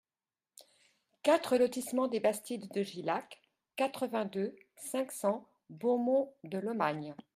[1.21, 3.39] quatre lotissement Des Bastides de Gillac,
[3.75, 7.13] quatre-vingt-deux, cinq cents, Beaumont-de-Lomagne